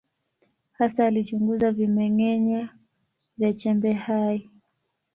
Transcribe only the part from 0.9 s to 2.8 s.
alichunguza vimeng’enya